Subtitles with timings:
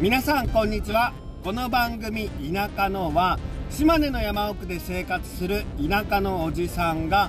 [0.00, 1.12] 皆さんこんにちは。
[1.44, 7.28] この番組「田舎の」は島根の山奥で生活する田舎のおじさんが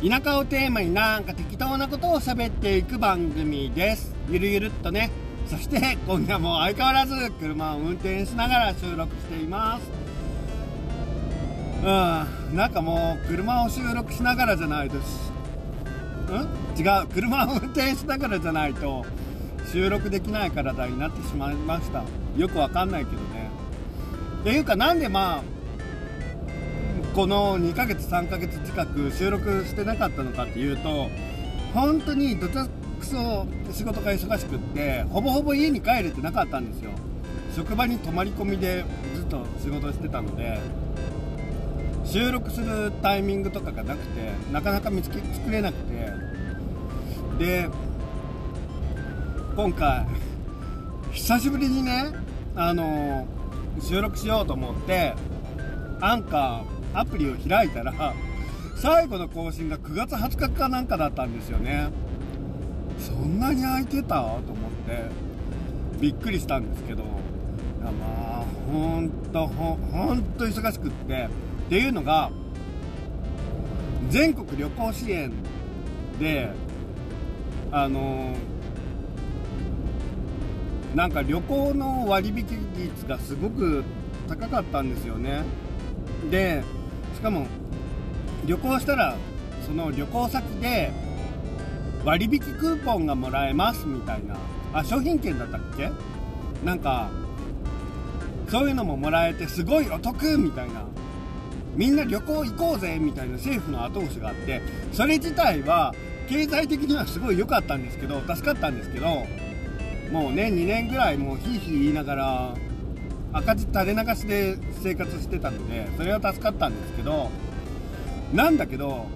[0.00, 4.14] 田舎をテーマになんか適当なことを喋っていく番組です。
[4.30, 5.10] ゆるゆるっとね。
[5.48, 9.90] そして今夜も相変わらず車を運転しながら収録しています。
[11.82, 12.56] うん。
[12.56, 15.00] なんかもう車を収録しながらじゃないとん？
[16.78, 17.08] 違う。
[17.12, 19.04] 車を運転しながらじゃないと。
[19.72, 22.04] 収録できない体になってしまいました。
[22.36, 23.50] よくわかんないけどね。
[24.40, 25.42] っていうかなんでまあ
[27.14, 31.08] この2ヶ月3ヶ月近く収録してなかったのかっていうと
[31.74, 32.70] 本当にどたく
[33.04, 36.90] そ仕事が忙しくってほぼほぼ家に帰れてなかったんですよ。
[37.54, 40.58] 職場に泊まり込みでずっと仕事してたので
[42.04, 46.26] 収録するタイミングとかがなくてなかなか見つけ作れなくて。
[47.38, 47.68] で
[49.56, 50.06] 今回
[51.12, 52.12] 久しぶりにね
[52.54, 53.26] あの
[53.80, 55.14] 収録しようと思って
[55.98, 58.14] アンカーアプリを開いたら
[58.76, 61.88] 最後の更新が9月20日かなんかだったんですよね。
[62.98, 64.06] そんなに空いてた？
[64.06, 65.10] と思って
[66.00, 71.28] びっくりしたんですけどいやまあほんとほほんと忙しくって
[71.66, 72.30] っていうのが
[74.10, 75.32] 全国旅行支援
[76.18, 76.50] で
[77.72, 78.34] あの
[80.96, 82.36] なんか旅行の割引
[82.74, 83.84] 率がすごく
[84.28, 85.42] 高かったんですよね。
[86.30, 86.64] で
[87.14, 87.46] しかも
[88.46, 89.14] 旅行したら
[89.66, 90.90] その旅行先で
[92.02, 94.36] 割引クーポンがもらえますみたいな
[94.72, 95.90] あ商品券だったっけ？
[96.64, 97.10] なんか
[98.48, 100.86] そういうのももらえてすごいお得みたいな。
[101.74, 104.62] みんな旅行行こうぜみたいな政府の後押しがあって
[104.94, 105.94] それ自体は
[106.26, 109.26] 経済的にはすごい良かったんですけど助かったんですけど
[110.12, 112.54] もうね2年ぐらいもうひいひい言いながら
[113.32, 117.30] 赤字垂れ流しで生活してたのでそれは助かったんですけど
[118.32, 119.06] なんだけど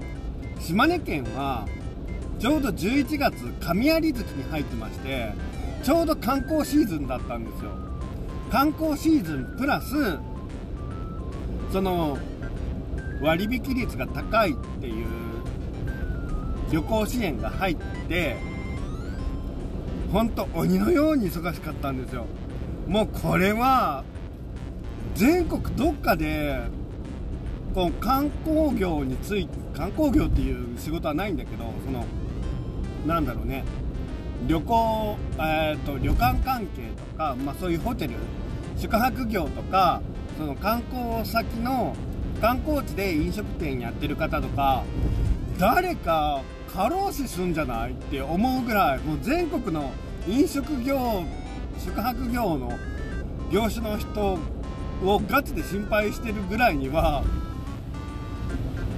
[0.60, 1.66] 島根県は
[2.38, 5.32] ちょうど11月神有月に入ってまして
[5.82, 7.70] ちょうど観光シーズンだったんですよ。
[8.50, 10.18] 観光シーズンプラス
[11.72, 12.18] その
[13.22, 15.06] 割引率が高いっていう
[16.72, 17.76] 旅行支援が入っ
[18.08, 18.36] て
[20.12, 22.26] 本当鬼のように忙しかったんですよ。
[22.86, 24.04] もうこれは
[25.14, 26.60] 全国どっかで
[27.74, 32.04] こう観光業について観光業っていう仕事はないんだけどその
[33.06, 33.64] なんだろうね。
[34.46, 38.14] 旅行、えーと、旅館関係とか、まあ、そういうホテル
[38.78, 40.00] 宿泊業とか
[40.38, 41.94] その観光先の
[42.40, 44.82] 観光地で飲食店やってる方とか
[45.58, 46.40] 誰か
[46.74, 49.92] 過労死すんじゃないって思うぐらいもう全国の
[50.28, 51.24] 飲食業
[51.78, 52.72] 宿泊業の
[53.50, 54.38] 業種の人
[55.04, 57.24] をガチで心配してるぐらいには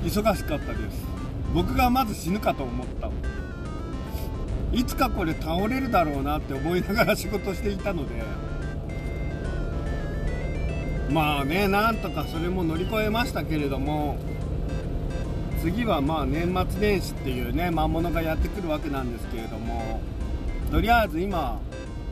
[0.05, 1.06] 忙しかったです。
[1.55, 3.10] 僕がまず死ぬかと思った。
[4.72, 8.15] いつかこれ倒れるだろうなって思いながら仕事していたので。
[11.10, 14.16] まあねなんとかそれも乗り越えましたけれども
[15.62, 20.00] 次はまあ年末年始っていうね魔物がやってくるわけなんですけれども
[20.72, 21.60] とりあえず今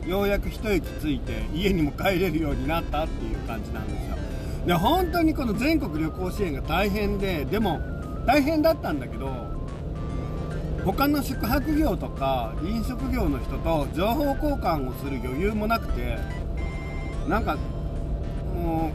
[0.07, 4.17] ようやく一息ついて家にも帰れるようになったっていう感じなんですよ。
[4.65, 7.79] で本当にこの全国旅行支援が大変ででも
[8.25, 9.29] 大変だったんだけど
[10.85, 16.17] 他の宿泊業とか飲食業の人と情報交換をする余裕もなくて
[17.27, 17.57] なんか
[18.55, 18.91] も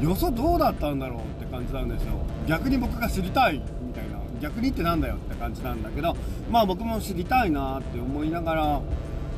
[0.00, 2.12] うよそどうだったんだろう感じなんですよ。
[2.46, 4.18] 逆に僕が知りたいみたいな。
[4.40, 6.16] 逆にってなんだよって感じなんだけど
[6.50, 8.80] まあ僕も知りたいなって思いながら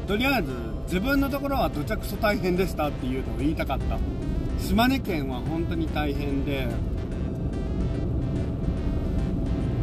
[0.06, 0.52] とりあえず
[0.84, 3.98] 自分のところはどちゃくそ大変でしたっていうのを言いたかった。
[4.60, 6.68] 島根県は本当に大変で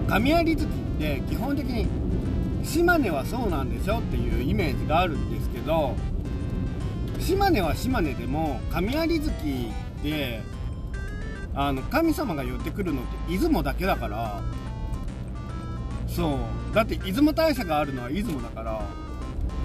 [0.07, 1.85] 神有月って基本的に
[2.65, 5.95] 島根はそうなんでしょっていうイメージがあるんですけど
[7.19, 9.31] 島根は島根でも神有月
[10.01, 10.41] で
[11.61, 14.41] あの神様が寄ってくるのって出雲だけだから。
[16.07, 16.39] そ
[16.71, 16.73] う。
[16.73, 18.81] だって出雲大社があるのは出雲だから。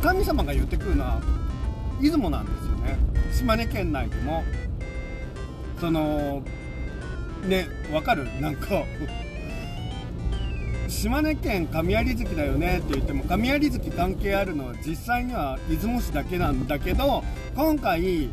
[0.02, 1.20] 神様が寄ってくるのは
[2.00, 2.99] 出雲なんですよね。
[3.32, 4.43] 島根県内でも。
[5.79, 6.43] その
[7.46, 8.25] ねわかる？
[8.41, 8.82] なんか。
[10.88, 17.23] 島根県神有月だよねって言っても神有月関係あるのは実際には出雲市だけなんだけど
[17.55, 18.31] 今回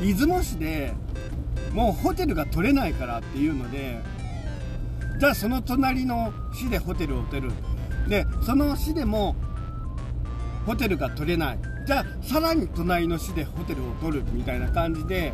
[0.00, 0.94] 出雲市で
[1.72, 4.00] もうホテルが取れないからっていうので
[5.18, 7.50] じゃあその隣の市でホテルを取る。
[8.08, 9.34] でその市でも
[10.64, 11.58] ホテルが取れない。
[11.86, 15.32] じゃあさらに隣の市でホテルを取るみたいな感じで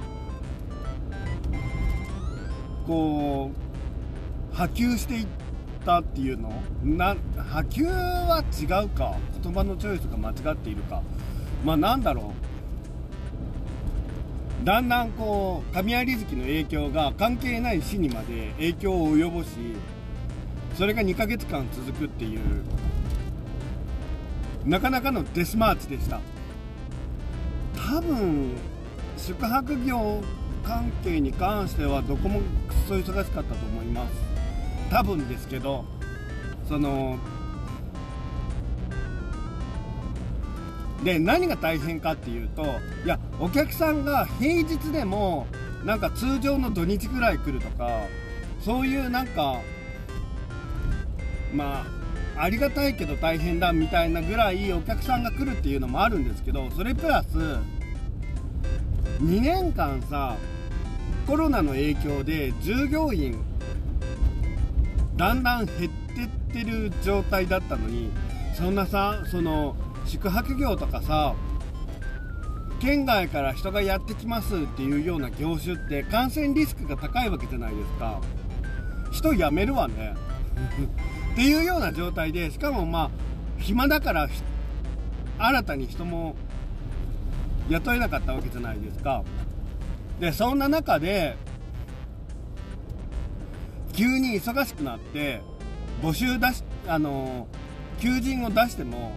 [2.86, 3.50] こ
[4.52, 5.26] う波及していっ
[5.84, 6.52] たっていうの？
[6.82, 9.16] な波及は違うか。
[9.42, 11.02] 言葉のチョイスが間違っているか。
[11.64, 12.51] まあなんだろう。
[14.64, 19.48] だんだんこう雷月の影響が関係ない市にまで影響を及ぼし
[20.76, 22.40] それが2ヶ月間続くっていう
[24.64, 26.20] なかなかのデスマーチでした。
[27.74, 28.52] 多分
[29.16, 30.22] 宿泊業
[30.64, 32.46] 関係に関してはどこもくっ
[32.88, 34.12] そ忙しかったと思います。
[34.90, 35.84] 多分ですけど
[36.68, 37.18] その
[41.02, 42.64] で何が大変かっていうと
[43.04, 45.46] いやお客さんが平日でも
[45.84, 47.88] なんか通常の土日ぐらい来るとか
[48.60, 49.60] そういうなんか
[51.52, 51.84] ま
[52.36, 57.28] あありがたいけど大変だみたいなぐらいお客さんが来るっていうのもあるんですけどそれプラス
[59.20, 60.36] 2年間さ
[61.26, 63.38] コロナの影響で従業員
[65.16, 65.88] だんだん減って
[66.24, 68.10] ってる状態だったのに
[68.54, 69.76] そんなさその
[70.06, 71.34] 宿泊業とかさ
[72.80, 78.20] 県外から人がやってきますっていうような業種って感染リスクが高いわけじゃないですか。
[79.12, 80.14] 人辞めるわね。
[81.32, 83.10] っていうような状態でしかもまあ
[83.58, 84.28] 暇だから
[85.38, 86.34] 新たに人も
[87.68, 89.22] 雇えなかったわけじゃないですか。
[90.18, 91.36] でそんな中で
[93.92, 95.40] 急に忙しくなって
[96.02, 97.46] 募集出しあの
[98.00, 99.12] 求人を出しても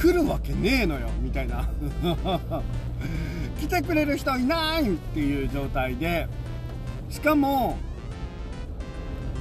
[0.00, 1.68] 来るわけねえのよみたいな。
[3.60, 6.26] 来てくれる人いないっていう状態で。
[7.10, 7.76] しかも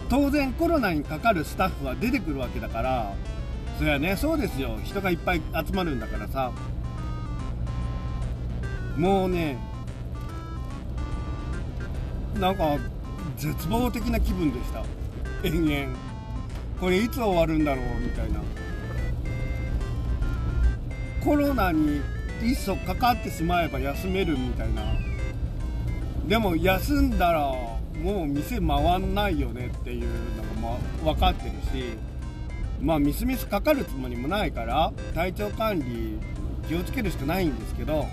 [0.09, 3.13] 当然コロナにかかるスタッフは出てくるわけだから。
[3.77, 4.77] そりゃねそうですよ。
[4.83, 6.51] 人がいっぱい集まるんだからさ。
[8.97, 9.57] もうね
[12.37, 12.77] なんか
[13.37, 14.83] 絶望的な気分でした。
[15.47, 15.97] 延々。
[16.81, 18.41] これいつ終わるんだろうみたいな。
[21.29, 22.01] コロナに
[22.41, 24.81] いっそかかってしまえば休めるみたいな。
[26.27, 27.41] でも休んだら
[28.01, 30.07] もう店回んないよねっていう
[30.59, 31.93] のが、ま、分かってるし
[32.81, 36.17] まあみすみすかかるつもりもないから体調管理
[36.67, 38.07] 気をつけるしかないんですけど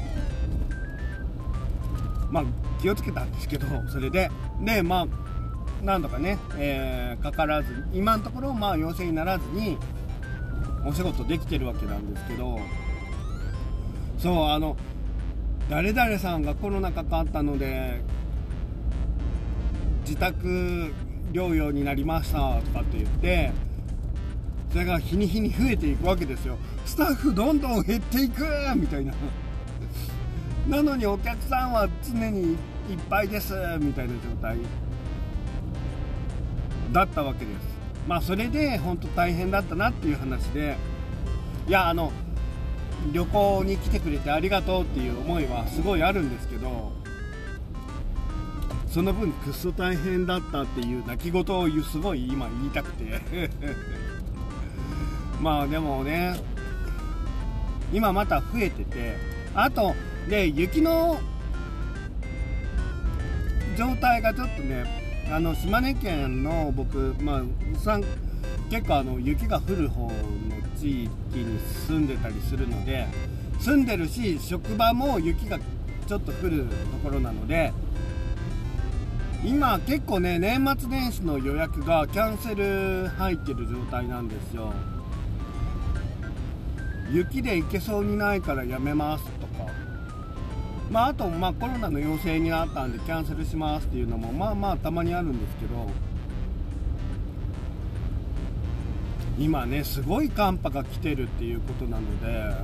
[2.31, 2.45] まあ
[2.83, 4.31] 気をつけたんですけどそれで。
[4.61, 5.07] でまあ
[5.83, 9.79] 何度かね、えー、かからず今のところまあ陽性にならずに
[10.85, 12.59] お仕事できてるわけなんですけど
[14.19, 14.77] そうあの
[15.69, 18.01] 誰々さんがコロナかかったので
[20.03, 20.93] 自宅
[21.33, 23.53] 療養になりましたとかって言って
[24.71, 26.59] それが日に日に増えていくわけですよ。
[26.85, 28.45] スタッフどんどん減っていく
[28.77, 29.15] みたいな。
[30.69, 32.57] なのにお客さんは常にいっ
[33.09, 34.59] ぱいですみたいな状態。
[36.93, 37.57] だったわけです。
[38.07, 40.77] まあそれで本当大変だったなっていう話で。
[41.69, 42.13] いやあの
[43.13, 46.93] 旅行に来てくれてありがとうっていう思いはすごいあるんですけど
[48.89, 53.51] その分くっそ大変だったっていう泣き言をすごい今言いたくて。
[55.41, 56.35] まあでもね
[57.93, 59.17] 今また増えてて
[59.55, 59.95] あと
[60.29, 61.21] で雪の
[63.77, 64.85] 状態がちょっとね
[65.31, 67.43] あの島根県の僕、まあ、
[68.71, 70.13] 結構あの雪が降る方の
[70.77, 73.07] 地域に住んでたりするので
[73.61, 75.59] 住んでるし職場も雪が
[76.07, 77.73] ちょっと降るところなので
[79.45, 84.73] 今結構ね年末年始の予約がキャンセル入ってる状態なんですよ。
[87.13, 89.71] 雪で行けそうにないからやめますとか。
[90.91, 95.89] まああとまあコロナの陽性になったんでキャンセルしますっていうのもまあまあたまにあるんですけど
[99.39, 102.55] 今ねすごい寒波が来てるっていうことなので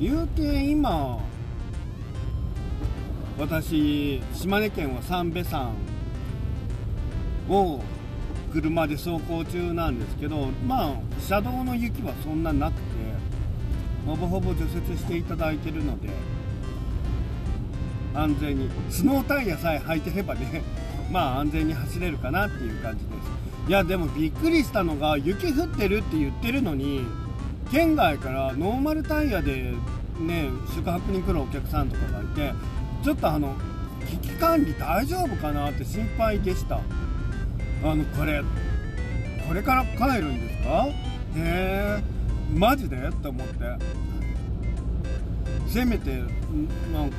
[0.00, 1.18] 言うて今
[3.38, 5.74] 私島根県は三瓶山
[7.48, 7.80] を
[8.52, 12.82] 車で走行中なんですけどまあ車道の雪はそんななくて
[14.06, 16.08] ほぼほぼ除雪していただいてるので
[18.14, 20.62] 安全にスノータイヤさえ履いてればね
[21.12, 23.47] まあ安全に走れるかなっていう感じです。
[23.68, 27.02] いやでもびっくりしたのが雪降ってるって言ってるのに
[27.70, 29.74] 県外からノーマルタイヤで
[30.18, 32.54] ね宿泊に来るお客さんとかがいて
[33.04, 33.54] ちょっとあの
[34.08, 36.76] 危機管理大丈夫かなって心配でした。
[36.76, 36.80] あ
[37.94, 38.42] のこれ
[39.46, 40.86] これから帰るんですか？
[40.86, 40.92] へ
[41.36, 42.02] え
[42.54, 42.96] マジで？
[42.96, 43.54] って思って。
[45.68, 46.22] せめて
[46.94, 47.16] なんか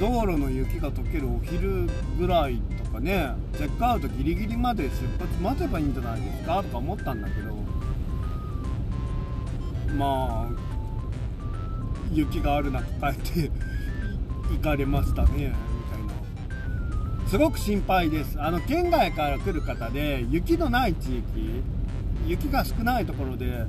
[0.00, 1.88] 道路の雪が溶けるお昼
[2.18, 7.54] ぐらいとかねチェックアウトギリギリまで出発待てばいいんじゃないですかとか思ったんだけど
[9.96, 10.74] まあ
[12.12, 13.50] 雪がある中帰って
[14.50, 15.54] 行かれましたねみたいな。
[17.28, 18.40] すごく心配です。
[18.40, 21.62] あの県外から来る方で雪のない地域
[22.26, 23.66] 雪が少ないところで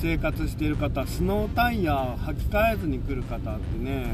[0.00, 4.06] 生活している方スノータイヤ履き替えずに来る方ってね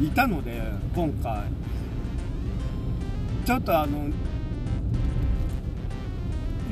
[0.00, 0.60] いたので
[0.94, 1.42] 今回。
[3.44, 4.08] ちょっとあの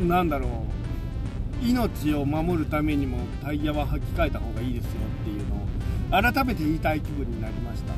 [0.06, 0.50] なんだろう。
[1.64, 4.90] 命を守るためにもタイヤは履き替えた方がいいですよ
[5.22, 7.94] っていうのを改めて言いたい気分になりました。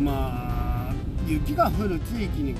[0.00, 0.94] まあ
[1.26, 2.54] 雪が降る地域に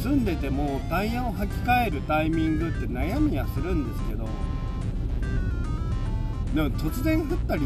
[0.00, 4.28] 住んでてもタイヤを履き替えるタイミングって悩みはするんですけど
[6.54, 7.62] でも突然降ったり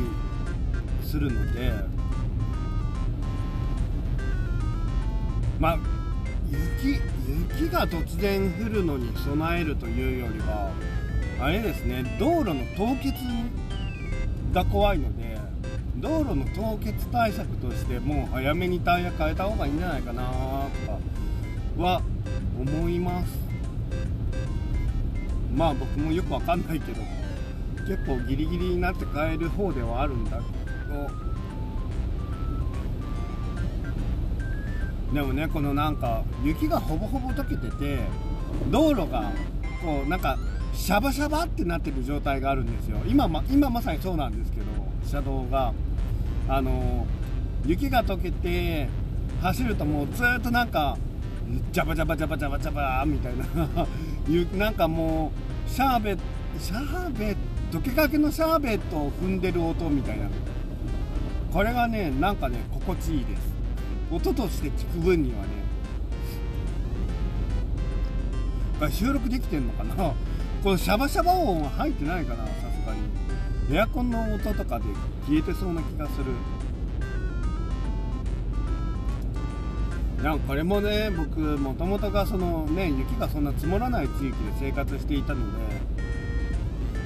[1.09, 1.73] するので
[5.59, 5.79] まあ
[6.47, 7.01] 雪
[7.61, 10.71] 雪が突然降るのに備えるというよりは
[11.41, 13.15] あれですね道路の凍結
[14.53, 15.39] が怖いので
[15.97, 20.99] 道路の凍結対策としてもう早めにタイヤ変えた方がいいんじゃないかなとか
[21.79, 22.03] は
[22.59, 23.39] 思います。
[25.55, 27.01] まあ僕もよくわかんないけど
[27.89, 30.41] 結構ギリギリになって変える方ではあるんだ
[35.13, 38.01] でもねこのなんか雪がほぼほぼ溶けてて
[38.71, 39.33] 道路が
[39.83, 40.39] こうなんか
[40.75, 42.99] シャバシャバってなってる状態があるんですよ。
[43.07, 44.67] 今ま今まさにそうなんですけど
[45.05, 45.73] 車道が。
[46.49, 47.07] あの
[47.67, 48.89] 雪が溶けて
[49.43, 50.97] 走るともうずっとなんか
[51.73, 53.47] ジャバジャバジャバジャバジャバみたいな。
[54.59, 55.31] なんかも
[55.67, 56.23] うシャーベット
[56.59, 57.37] シャーベッ
[57.71, 60.29] ト溶けかけのシャーベットを踏んでる音みたいな。
[61.59, 63.41] これがねなんかね心地いいです。
[64.13, 65.39] 音として聞く分には
[68.81, 68.93] ね。
[68.93, 69.97] 収録できてんのかな？
[70.63, 73.77] このシャバシャバ音は入ってないかなさすがに。
[73.77, 74.85] エアコンの音とかで
[75.27, 76.27] 消えてそうな気がする。
[80.23, 85.59] なんこれもね僕もともとがそのね雪がそんな積もらない地域で生活していたので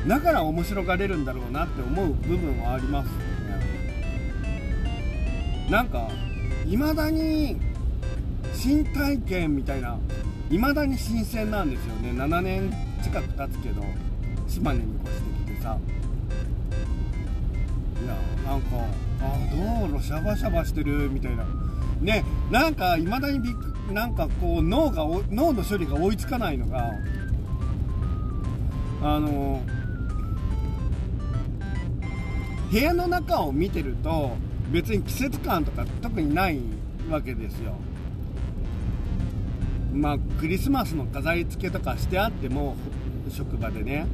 [0.07, 3.22] だから面白がれるんだろうなって思う部分はあります。
[5.71, 6.09] なんか
[6.65, 7.57] 未だに
[8.55, 9.99] 新体験みたいな
[10.51, 12.11] 未だに新鮮なんですよね。
[12.11, 13.83] 7年近く経つけど
[14.47, 15.79] 島根に越してきてさ。
[18.03, 18.69] いやなんか
[19.21, 21.45] あ道路シャバシャバしてるみたいな。
[22.01, 23.55] ねなんかいまだにびっ
[23.93, 26.91] なんかこう脳が脳の処理が追いつかないのが
[29.03, 29.63] あの
[32.71, 34.37] 部屋の中を見てると
[34.71, 36.59] 別に季節感とか特にない
[37.11, 37.75] わけですよ。
[39.93, 42.77] まあクリスマスの飾り付けとかしてあっても
[43.31, 44.07] 職場でね。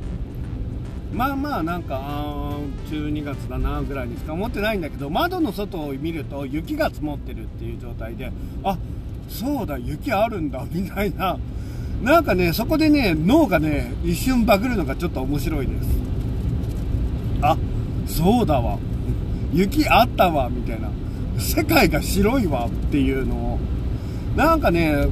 [1.12, 2.58] まあまあなんかあ
[2.90, 8.30] 12月だなぐらいにしか思ってないんだけど窓の外を見ると雪が積もってるっていう状態で
[8.62, 8.76] あ
[9.28, 11.38] そうだ雪あるんだみたいな。
[12.02, 15.88] なんかねそこでね脳がね一瞬バグるのがちょっと面白いです。
[17.42, 17.56] あ
[18.06, 18.78] そうだわ。
[19.52, 20.90] 雪あったわみたいな。
[21.38, 23.58] 世界が白いわっていうのを。
[24.36, 25.06] なんかね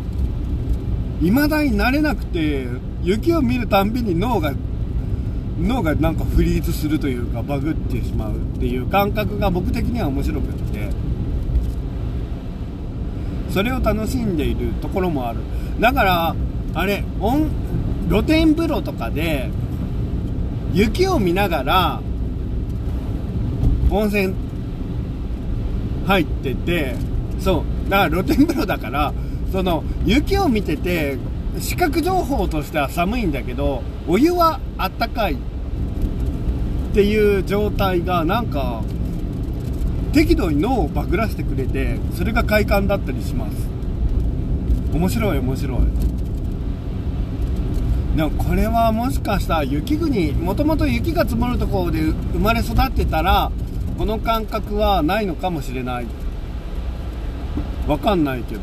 [1.20, 2.66] 未だになれなくて
[3.02, 4.52] 雪を見るたんびに脳が
[5.58, 10.90] 脳がなんかフリーズするというかバグってしまうっていう感覚が僕的には面白くって。
[13.50, 15.40] それを楽しんでいるところもある。
[15.80, 16.36] だから
[16.74, 17.04] あれ
[18.08, 19.50] 露天風呂とかで
[20.74, 22.00] 雪を見ながら
[23.90, 24.34] 温泉
[26.06, 26.94] 入ってて
[27.38, 29.12] そうだから露天風呂だから
[29.52, 31.18] その雪を見てて
[31.58, 35.38] 視覚情報としては寒いんだけどお湯はあったかいっ
[36.94, 38.82] ていう状態がなんか
[40.12, 43.68] 適度に脳をバグらせてくれてそれが快感だったりします。
[44.94, 45.78] 面白い面白い。
[48.16, 53.52] でもこれはもしかしたら雪国もともと雪が積もるところで生まれ育ってたら
[53.98, 56.06] この感覚はないのかもしれない。
[57.86, 58.60] わかんないけど。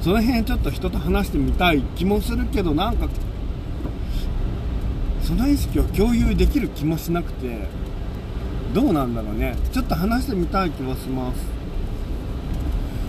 [0.00, 3.08] その辺ちょっと人と話してみたい気もするけどなんか
[5.22, 7.66] その意識を共有できる気もしなくて
[8.72, 9.56] どうなんだろうね。
[9.72, 11.40] ちょっと話してみたい気はします。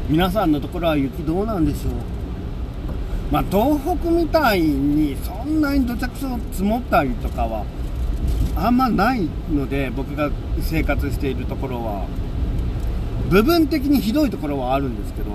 [0.10, 1.94] 皆さんのところは雪どうなんでしょう。
[3.32, 7.63] まあ東北みたいにそんなに土着層積もったりとかは
[8.62, 10.30] あんまないので僕が
[10.62, 12.06] 生活しているところは。
[13.30, 15.30] 部分的にひどいところはあるんですけど。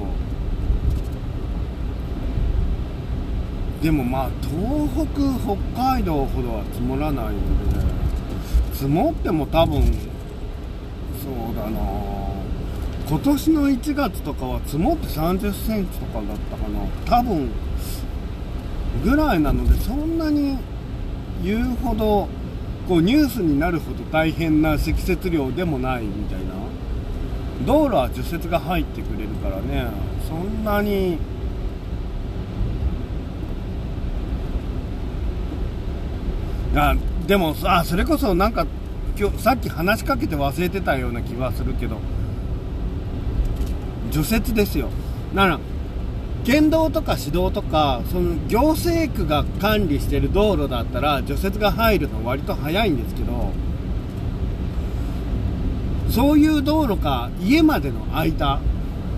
[3.82, 7.36] でもまあ東北北海道ほどは積もらないので、
[8.72, 11.80] 積もっても多分そうだな。
[13.08, 16.80] 今年の1月とかは積もって3 0センチとかだったかな。
[17.04, 17.50] 多分
[19.04, 20.58] ぐらいなのでそんなに
[21.42, 22.28] 言うほど
[22.88, 26.52] こうニュースになるほど大変な積雪量でもないみたいな。
[27.66, 29.86] 道路は除雪が入ってくれるからね。
[30.28, 31.18] そんなに。
[36.76, 38.66] あでもあそれこそなんか
[39.16, 41.98] 今日さっき話しかけて忘れてたような気はするけど。
[44.10, 44.90] 除雪ですよ。
[45.32, 45.58] なら
[46.44, 53.52] 県道とか市道とかその行政区が管理してる道路だったら除雪が入るの割と早いんですけど
[56.10, 58.60] そういう道路か家までの間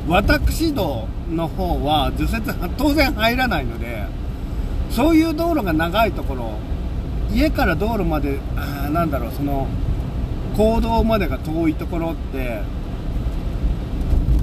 [0.07, 2.43] 私道の方は除雪
[2.79, 4.07] 当然入らないので
[4.91, 6.53] そういう道路が長いところ
[7.33, 8.39] 家から道路まで
[8.93, 9.67] なんだろうその
[10.57, 12.63] 公道までが遠いところって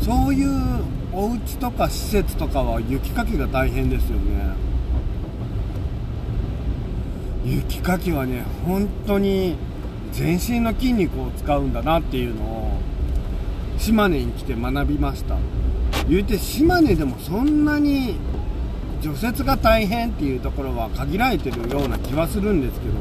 [0.01, 0.83] そういう
[1.13, 4.55] お家とか施設とかは雪かきが大変ですよね。
[7.45, 9.55] 雪かきはね本当に
[10.11, 12.79] 全身の筋肉を使うんだなっていうのを
[13.77, 15.37] 島根に来て学びました。
[16.09, 18.15] 言うて島根でもそんなに
[19.01, 22.93] 除雪が大変っていうところは限られてるような気はするんですけど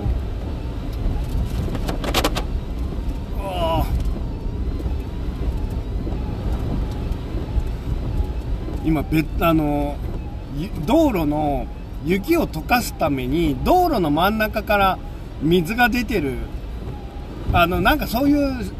[8.92, 9.96] 今別あの
[10.84, 11.66] 道路の
[12.04, 14.98] 雪を溶かすために道路の真ん中から
[15.40, 16.34] 水が出てる
[17.54, 18.74] あのなんかそういう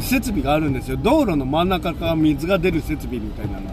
[0.00, 0.96] 設備があるんですよ。
[0.96, 3.70] 道路の真ん中から水が出る設備みたいなの。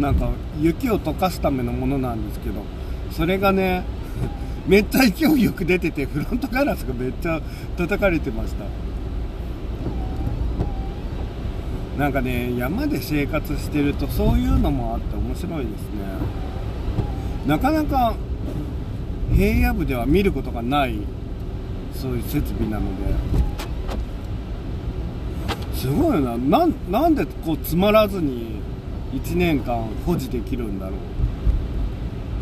[0.00, 2.62] なんか雪を溶かすためのものなんですけど。
[3.12, 3.84] それがね
[4.66, 7.40] めっちゃ勢いよく出ててフロントガラスがめっちゃ
[7.76, 8.87] 叩かれてました。
[11.98, 15.88] なんかね山で生活してるとそういうのもあって面白いですね。
[17.46, 18.14] なかなか
[19.34, 21.00] 平野部では見ることがない
[21.92, 23.14] そういう設備なので。
[25.74, 26.36] すごいな。
[26.36, 28.60] なんでこう詰まらずに
[29.12, 30.94] 1年間保持できるんだろう。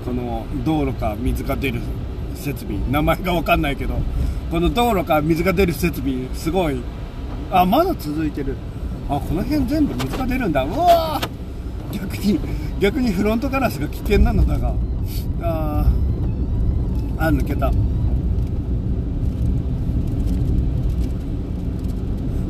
[0.05, 1.81] この道路か水が出る
[2.35, 2.79] 設備。
[2.91, 3.95] 名前が分かんないけど。
[4.51, 6.81] この道路か水が出る設備すごい。
[7.51, 8.57] あまだ続いてる。
[9.09, 10.65] あこの辺全部水が出るんだ。
[10.65, 11.21] うわ
[11.93, 12.41] 逆に
[12.81, 14.75] 逆にフロントガラスが危険なのだが。
[15.43, 15.87] あ
[17.19, 17.73] あ抜けた。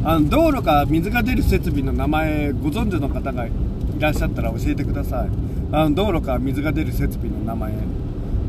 [0.05, 3.51] あの道路から水が出る設備の名前ご存知の方がい
[3.99, 5.29] らっしゃったら教えてください。
[5.73, 7.73] あの道路から水が出る設備の名前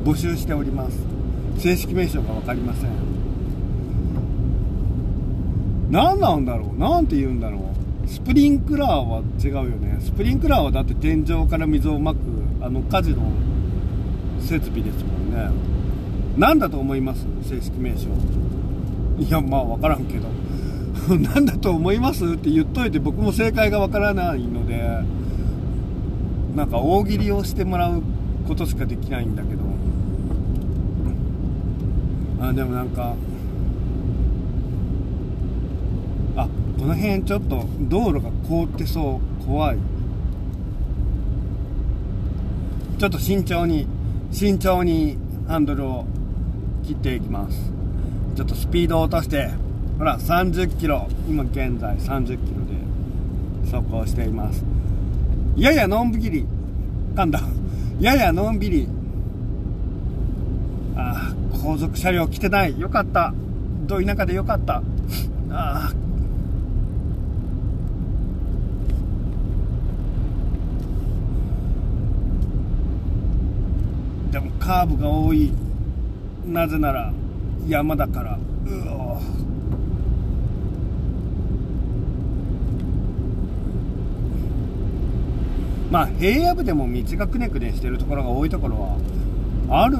[0.03, 0.97] 募集しております。
[1.57, 2.91] 正式名称が分かりません。
[5.89, 6.79] 何なんだろう？
[6.79, 7.61] 何て言うんだろう？
[8.07, 9.97] スプリンクラーは違うよね。
[9.99, 12.17] スプリンクラーはだって天井から水をまく
[12.61, 13.31] あの火事の
[14.39, 15.49] 設備ですもんね。
[16.37, 17.25] 何だと思います？
[17.43, 18.07] 正式名称。
[19.19, 20.27] いやまあ分からんけど。
[21.33, 22.25] 何だと思います？
[22.25, 24.99] って言っといて僕も正解が分からないので
[26.55, 28.01] なんか大喜利をしてもらう
[28.47, 29.61] ことしかできないんだけど。
[32.39, 33.15] あでもなんか
[36.35, 39.77] あこの辺ちょっと道路が凍ってそう怖い。
[42.99, 43.87] ちょっと慎重に
[44.31, 46.05] 慎重にハンドルを
[46.85, 47.71] 切っていきます。
[48.35, 49.49] ちょっとスピードを落として
[49.97, 51.07] ほら30キロ。
[51.27, 54.63] 今現在30キロで走行しています。
[55.55, 56.45] ややのんびり
[57.15, 57.41] 噛んだ
[57.99, 58.87] ややのんびり。
[60.95, 62.79] ああ後続車両来てない。
[62.79, 63.33] よかった。
[63.87, 64.83] ど田舎でよかった。
[65.49, 65.93] ああ
[74.31, 75.49] でもカーブが多い。
[76.45, 77.13] なぜなら
[77.69, 78.33] 山だから。
[78.33, 78.37] う
[78.89, 79.21] お
[85.89, 88.97] まあ平野部でも道がくねくねしてるところが多いところ
[89.69, 89.99] はある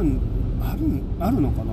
[0.62, 0.82] ある
[1.22, 1.72] あるのかな？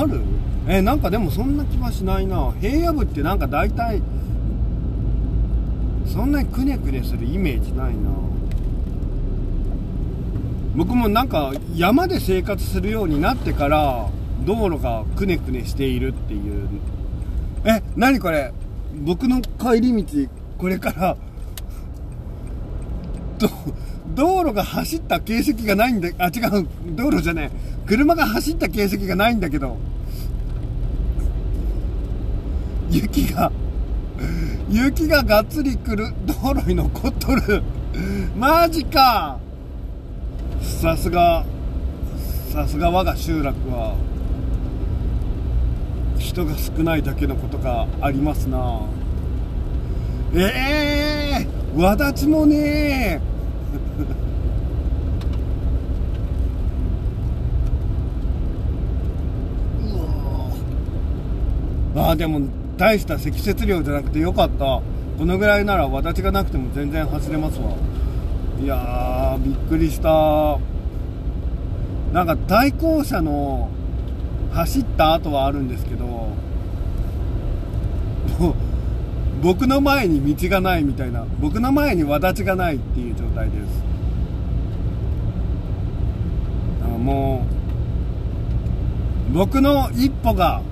[0.00, 0.22] ある？
[0.66, 2.54] えなんかでもそんな気はしないな。
[2.58, 4.00] 平野部ってなんか大体
[6.06, 8.08] そんなにくねくねするイメージないな。
[10.76, 14.08] 僕もなんか山で生活するようになってから
[14.44, 16.68] 道路がくねくねしているっていう。
[17.64, 18.52] え何これ？
[19.04, 21.16] 僕の帰り道これから
[24.14, 26.66] 道路が走った形跡がないんだあ違う。
[26.94, 27.86] 道路じゃねえ。
[27.86, 29.76] 車が走った形跡がないんだけど
[32.90, 33.50] 雪が
[34.70, 36.12] 雪ががっつり来る。
[36.26, 37.62] 道路に残っとる。
[38.38, 39.38] マジか。
[40.76, 41.46] さすが
[42.52, 43.96] さすが我が集落は
[46.18, 48.82] 人が少ないだけのことがありますな。
[50.34, 53.22] ええー、わだちもね
[61.94, 62.42] うわあでも
[62.76, 64.82] 大した積雪量じゃなくてよかった。
[65.18, 67.70] このぐらいなら私がなくても全然走れますわ。
[68.62, 70.58] いやーびっくりした。
[72.12, 73.68] なんか対向車の
[74.52, 76.30] 走った後はあるんですけど
[79.42, 83.84] 僕の前に道がないみたいな僕の前に轍がないっていう状態です。
[86.98, 87.44] も
[89.30, 90.62] う僕の一歩が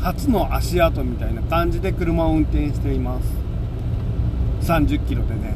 [0.00, 3.20] 初の足跡みたいな感じで車を運転していま
[4.60, 4.68] す。
[4.68, 5.54] 30キロでね。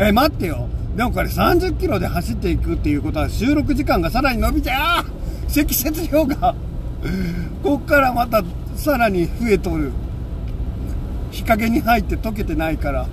[0.00, 0.66] え待ってよ。
[0.96, 5.50] でもこれ30キロで走っていくっていうことは収録時間がさらに伸びちゃう。
[5.50, 6.54] 積雪量が。
[7.62, 8.42] こっからまた
[8.76, 9.92] さらに増えとる。
[11.30, 13.06] 日陰に入って溶けてないから。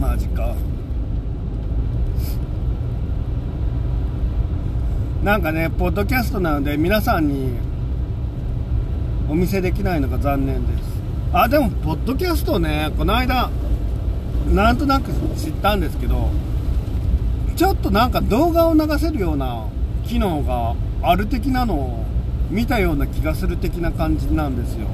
[0.00, 0.54] マジか。
[5.22, 7.50] なんかねポッドキャストなので皆さんに
[9.28, 10.88] お見せできないのが残念です。
[11.34, 13.50] あでもポッドキャストねこの間
[14.54, 16.30] なんとなく知ったんですけど
[17.56, 19.66] ちょっとなんか動画を流せるような
[20.06, 22.04] 機能がある的なのを
[22.50, 24.86] 見たような気がする的な感じなんですよ。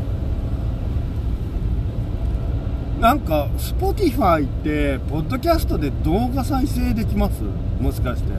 [3.00, 7.42] なんか Spotify ってポッドキャストで動画再生できます？
[7.80, 8.30] もしかして。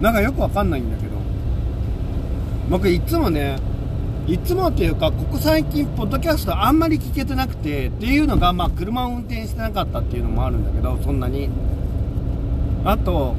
[0.00, 1.14] なんかよくわかんないんだけど。
[2.70, 3.58] 僕いつもね
[4.26, 11.50] いつもっていうかここ最近ポッドキャストあんまり聞けてなくてっていうのがまあ車を運転してなかったっていうのもあるんだけどそんなに。
[12.84, 13.34] あと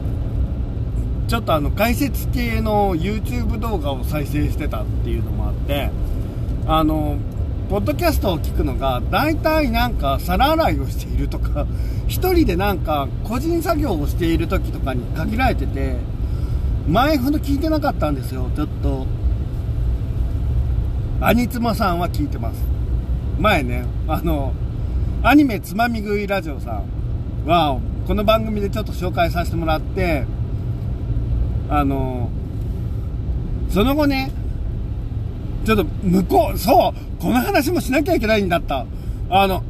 [1.28, 5.89] ちょっとあの解説系の YouTube 動画を再生してたっていうのもあって
[6.67, 7.17] あの
[7.69, 11.65] ポッドキャストを聞くのが大体なんか皿洗いをしているとか
[12.08, 15.98] 1人でなんか個人作業をしている時とかに限られてて
[16.88, 18.48] 前ほど聞いてなかったんですよ。
[18.56, 19.08] ちょっと
[21.25, 22.61] アニツマさんは聞いてます。
[23.39, 24.53] 前ねあの
[25.23, 30.23] アニメつまみ食いラジオさんはこの番組でちょっと紹介させてもらって
[31.67, 32.29] あの
[33.69, 34.31] その後ね
[35.65, 38.85] ちょっと向こうそうこの話もしなきゃいけないんだった。
[39.31, 39.63] あの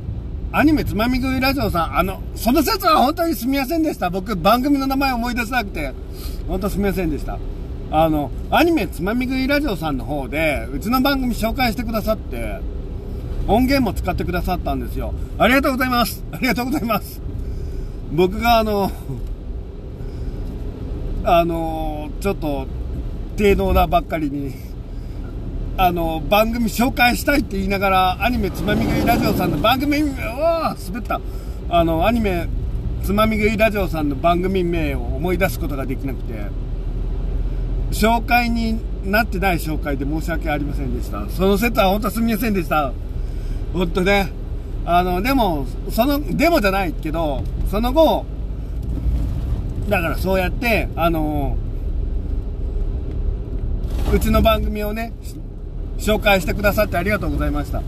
[0.52, 4.10] アニメつまみ食いラジオさんあのその説は本当にすみませんでした。
[4.10, 5.94] 僕番組の名前思い出せなくて
[6.50, 7.40] 本当すみませんでした。
[7.98, 12.60] あのアニメつまみ食いラジオさんの方でうちの番組紹介してくださって
[13.48, 15.14] 音源も使ってくださったんですよ。
[15.38, 16.22] ありがとうございます。
[16.34, 17.22] ありがとうございます。
[18.12, 18.92] 僕があの
[21.24, 22.68] あのちょっと
[23.38, 24.54] 低能なばっかりに
[25.78, 31.22] あの番組紹介したいって言いながらアニメつまみ食いラジオさんの番組お滑った。
[31.70, 32.50] あのアニメ
[33.04, 36.65] つまみ食いラジオさんの番組名を思い出すことができなくて。
[37.96, 38.80] 紹介に
[39.10, 42.92] なってない紹介で申し訳ありませんでしたその説は本当すみませんでした
[43.74, 44.32] 本当ね
[44.86, 48.26] あのでもそのでもじゃないけどその後
[49.90, 51.58] だからそうやって、あの、
[54.12, 55.14] うちの番組をね、
[55.98, 57.84] 紹介してくださってありがとうございました。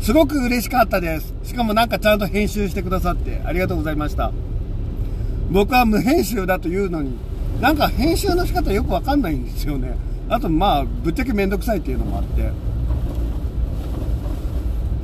[0.00, 1.34] すごく嬉しかったです。
[1.44, 4.32] しかもなんかちゃんと編集してくださってありがとうございました。
[5.50, 7.18] 僕は無編集だというのに、
[7.60, 9.96] なんか編集の仕方よくわかんないんですよね。
[10.28, 12.50] あとまあ、ぶっちゃけめんどくさいっていうのもあって。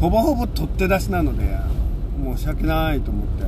[0.01, 1.59] ほぼほぼ取って出しなので、
[2.23, 3.45] 申し訳ないと思って。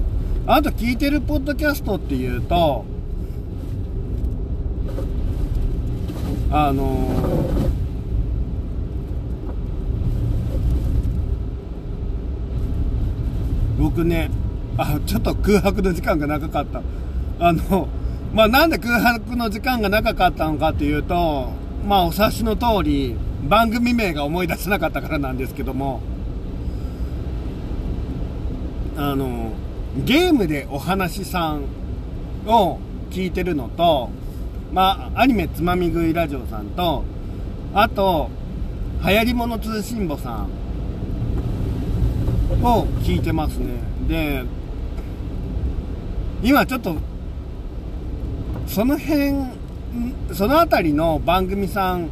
[0.47, 2.85] あと聞いてるポッドキャストっていうと、
[6.51, 7.09] あの、
[13.79, 14.31] 僕ね、
[14.79, 16.83] あ、ちょっと空白の時間が長かった。
[17.41, 17.89] あの、
[18.33, 21.53] まあ、なんで空白の時間が長かったのかっていうと、
[21.87, 23.17] まあ、お察しの通り、
[23.49, 26.01] 番組名が思い出せなかったからなんですけども、
[28.97, 29.53] あの、
[30.05, 31.65] ゲームでお話さん
[32.47, 32.79] を
[33.11, 34.11] 聞いてるのと、
[34.73, 37.05] まあ、アニメつまみ食いラジオさんと、
[37.73, 38.29] あと、
[39.07, 40.51] 流行り物通信簿さん
[42.63, 43.67] を聞いてますね。
[44.09, 44.45] で、
[46.43, 46.97] 今ちょっと、
[48.69, 49.35] その辺、
[50.33, 52.11] その辺りの番組さん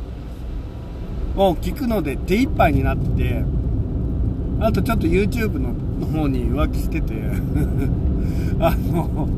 [1.37, 3.45] を聞くので手一杯になってて、
[4.61, 5.75] あとちょっと YouTube の
[6.07, 7.13] 方に浮気してて
[8.59, 9.29] あの、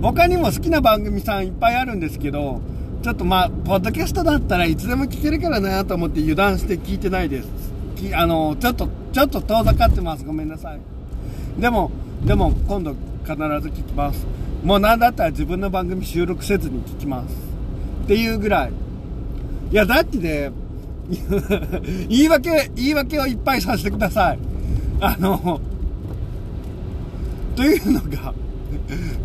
[0.00, 2.60] 他にも好きな番組さんいっぱいあるんですけど、
[3.02, 7.48] ちょっとまあ、ポッドキャストだったらいつでも聞けるからなと思って油断して聞いてないです。
[7.96, 10.24] きあの、ちょっと、ちょっと遠ざかってます。
[10.24, 10.80] ごめんなさい。
[11.60, 11.90] でも、
[12.24, 14.24] でも今度必ず聞きます。
[14.62, 17.34] もうなんだったら自分の番組収録せずに聞きます。
[18.04, 18.72] っていうぐらい。
[19.70, 20.50] いや、だってね、
[22.08, 24.38] 言い訳、言い訳をいっぱいさせてください。
[25.00, 25.60] あの、
[27.56, 28.34] というのが、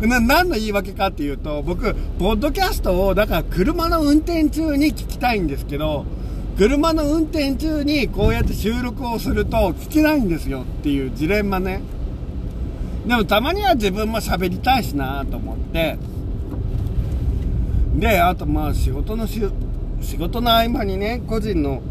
[0.00, 6.04] な何の言い訳かっていうと、僕、ポッドキャストを、だから車の運転中に聞きたいんですけど、
[6.56, 11.82] 車の運転中にこうやって収録をすると聞けないんですよっていうジレンマね。
[13.06, 15.96] でもたまには自分も喋りたいしなと思って。
[17.94, 19.40] で、あとまあ仕事のし
[20.00, 21.82] 仕事の合間にね、個人の、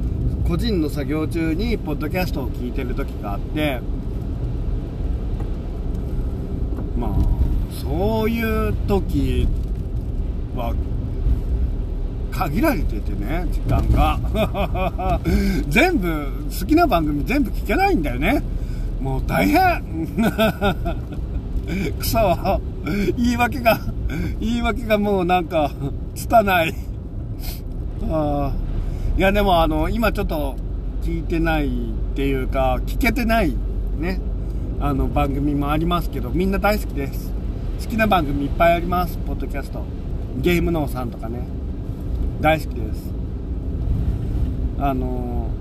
[0.48, 3.80] 個人の作業中にポッドキャストを聞いてる時があって、
[6.98, 7.12] まあ、
[7.82, 9.48] そういう時
[10.56, 10.76] は、
[12.32, 15.20] 限られててね、時間が。
[15.70, 16.28] 全部、
[16.60, 18.44] 好きな番組全部聞けないんだよね。
[19.06, 19.62] もう大変
[22.00, 22.60] くそ
[23.16, 23.80] 言い訳が、
[24.40, 25.72] 言い訳がもうなんか、
[26.16, 26.74] 拙い。
[28.10, 28.52] あ
[29.16, 30.56] いや、でもあの、今ちょっと
[31.04, 31.70] 聞いてないっ
[32.16, 33.56] ていうか、聞けてない
[34.00, 34.20] ね、
[34.80, 37.32] あの番組もありますけど、みんな大好きです。
[37.84, 39.84] 好きな番組いっぱいあります、ポッドキャスト。
[40.42, 41.42] ゲームノーさんとかね。
[42.42, 43.14] 大好きです。
[44.80, 45.52] あの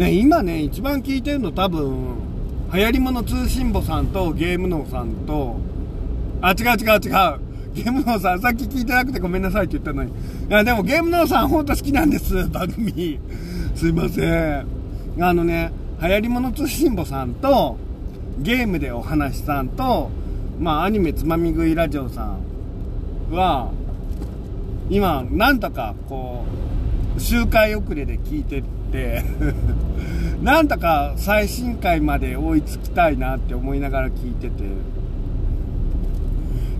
[0.00, 2.14] ね、今ね、一番聞いてるの多分、
[2.72, 5.58] 流行り物通信簿さんとゲームノーさんと、
[6.40, 7.00] あ、違う違う違う。
[7.74, 10.10] ゲームノーさん、さっき聞いてなくてごめんなさいって言ったのに。
[10.10, 10.14] い
[10.48, 13.20] や、でもゲームノーさんほんと好きなんです、番組。
[13.74, 14.66] すいません。
[15.20, 17.76] あのね、流行り物通信簿さんと、
[18.38, 20.10] ゲームでお話さんと、
[20.58, 22.38] まあ、アニメつまみ食いラジオさ
[23.30, 23.70] んは、
[24.88, 26.46] 今、なんとか、こ
[27.18, 28.79] う、周回遅れで聞いてって
[30.42, 34.64] なんとか最新回まで追いつきたいなって思いながら聞いてて、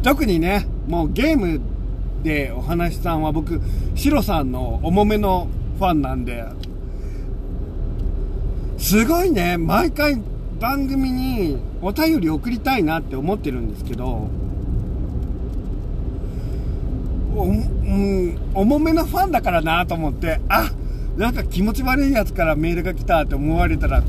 [0.03, 1.61] 特にね、もうゲーム
[2.23, 3.61] でお話さんは僕、
[3.95, 6.45] シロさんの重めのファンなんで、
[8.79, 10.21] すごいね、毎回
[10.59, 14.29] 番組にお便り送りたいなって思ってるんですけど、
[17.37, 20.71] お、うん、重めのファンだからなと思って、あ、
[21.21, 24.03] なんか気持ち悪いやつからメールが来たって思われたら、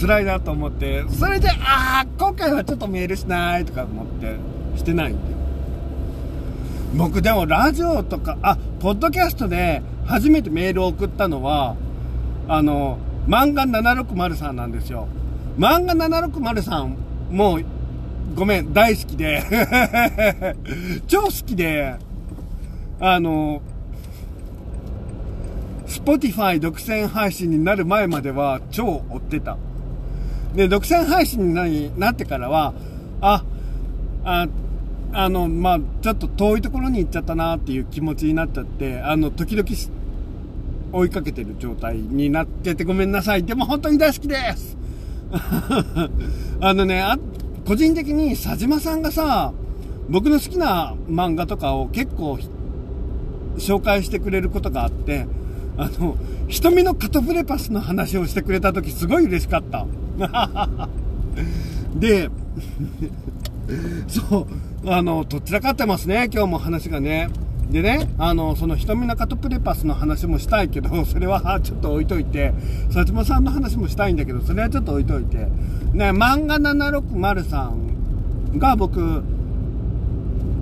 [0.00, 4.36] 辛いなと思って、それで、ああ、今回はちょっとメールしないとか思って、
[4.76, 5.34] してないんで。
[6.96, 11.74] 僕でもラジオとか、あ、ポッドキャストで初めてメールを送ったのは、
[12.46, 15.08] あの、漫画760んなんですよ。
[15.58, 16.96] 漫画760ん
[17.32, 17.64] もう、
[18.36, 19.42] ごめん、大好きで
[21.08, 21.96] 超好きで、
[23.00, 23.60] あの、
[25.86, 29.56] Spotify 独占配信になる前までは超追ってた。
[30.54, 32.74] で、独占配信になってからは、
[33.20, 33.44] あ、
[34.24, 34.48] あ、
[35.12, 39.68] あの、まあ、ちょっと遠いところに行っちゃったなっていう気持ちになっちゃって、あの、時々
[40.92, 43.44] 追いかけてる状態になっててごめんなさい。
[43.44, 44.76] でも本当に大好きです
[46.60, 47.18] あのねあ、
[47.66, 49.52] 個人的に佐島さんがさ、
[50.08, 52.38] 僕の好きな漫画とかを結構
[53.56, 55.26] 紹介してくれることがあって、
[55.76, 56.16] あの、
[56.48, 59.86] 瞳のカトプレパスの話をしてくれた時すごい嬉しかった。
[61.96, 62.30] で、
[64.06, 64.46] そ
[64.84, 67.28] う、あの、どちらかってますね、今日も話がね。
[67.70, 72.52] でね、あの、その瞳のカトプレパスの話もしたいけど、 それはちょっと置いといて、
[72.90, 75.48] 薩摩さんの話もしたいんだけど、それはちょっと置いといて、
[75.92, 77.72] ね、漫画760さ
[78.54, 79.22] んが僕、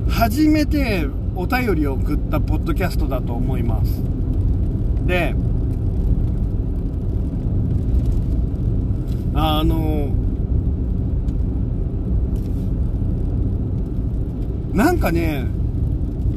[0.09, 4.12] 初めてお便りを送ったポッドキャストだと思います。
[5.06, 5.34] で、
[9.34, 10.08] あの、
[14.72, 15.46] なんかね、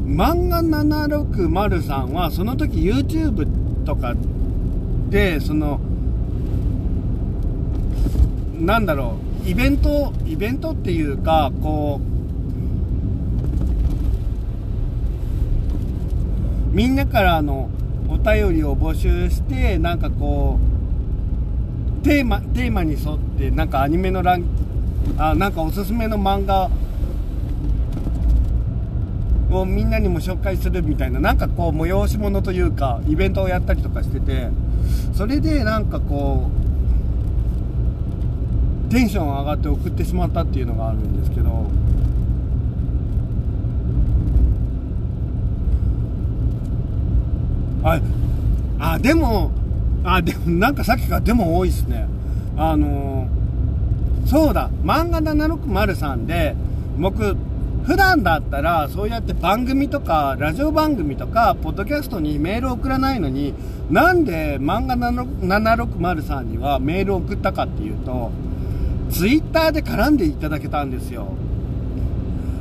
[0.06, 4.16] 漫画760さんはその時 YouTube とか
[5.10, 5.80] でその
[8.60, 12.00] なんだろうイベントイベントっていうかこ
[16.72, 17.70] うみんなからあの
[18.08, 20.60] お便りを募集してなんかこ
[22.02, 24.46] うテーマテーマに沿ってなんかアニメのラン
[25.18, 26.70] あなんかおすすめの漫画
[29.52, 34.50] をみんなにも紹介するみたいななんかこう催し物というかイベントをやったりとかしてて
[35.14, 36.50] それでなんかこ
[38.90, 41.70] うテンション上がって送ってしまったっていうのがあるんですけど
[47.86, 48.02] あ
[48.80, 49.52] あでも
[50.04, 52.08] あでもなんかさっきからでも多いっすね。
[52.58, 54.70] あのー、そうだ。
[54.84, 56.56] 漫画760 3で
[56.98, 57.36] 僕
[57.86, 63.54] 普段だったらそうやって番組とかラジオ番組とかポッドキャストにメール送らないのに
[63.92, 68.32] なんで漫画7603にはメール送ったかっていうと
[69.12, 71.28] ツイッターで絡んでいただけたんですよ。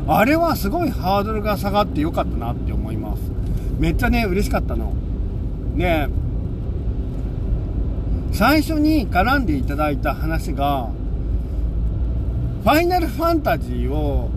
[0.06, 3.22] あれはすごいハードルが下がってよかったなって思います。
[3.78, 4.92] めっちゃね嬉しかったの。
[5.74, 6.08] ね
[8.32, 10.90] 最初に絡んでいただいた話が
[12.64, 14.30] ファイナルファンタジーを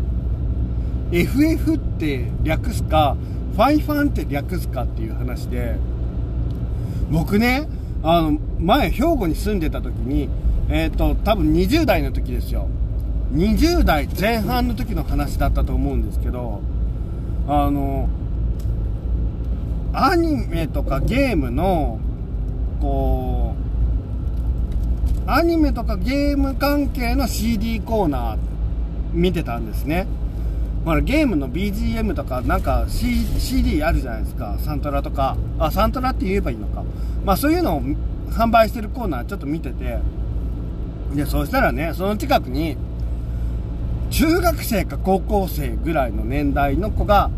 [1.12, 3.16] FF って略すか、
[3.54, 5.78] ファイファンって略すかっていう話で、
[7.10, 7.70] 僕ね、
[8.04, 10.28] あの、前、兵庫に住んでた時に、
[10.70, 12.68] えっ、ー、と、多分20代の時ですよ。
[13.34, 16.60] 20代前半の時の話だったと思うんですけど、
[17.48, 18.10] あの、
[19.94, 22.00] アニメとかゲームの、
[22.80, 23.56] こ
[25.26, 28.38] う、アニメとかゲーム関係の CD コーナー
[29.14, 30.08] 見てたんですね。
[30.86, 34.58] ほら、ゲームの BGM とか、なんか、C、d あるじゃないですか。
[34.60, 35.36] サントラとか。
[35.60, 36.84] あ、サントラって言えばいいのか。
[37.26, 37.82] まあそういうのを
[38.30, 40.00] 販売してるコーナーちょっと見てて、
[41.14, 42.78] で、そうしたらね、その近くに、
[44.10, 47.30] 中学生か高校生ぐらいの年代の子が、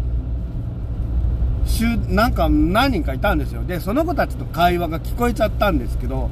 [2.10, 3.64] なんか何人かいたんですよ。
[3.64, 6.30] で、その子たちと会話が聞こえちゃったんですけど、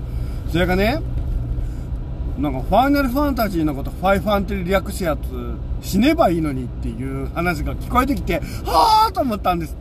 [0.51, 1.01] それがね、
[2.37, 5.21] なんかファイナルファンタジーのことファイファンって略すやつ
[5.81, 9.75] 死ねばいいのにっていう話が聞こえてきて、はぁーと思ったんです。